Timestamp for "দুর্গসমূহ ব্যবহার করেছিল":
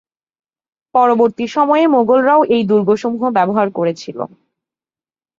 2.69-4.17